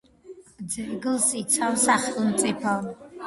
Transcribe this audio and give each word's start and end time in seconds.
ძეგლს 0.75 1.27
იცავს 1.43 1.85
სახელმწიფო. 1.91 2.75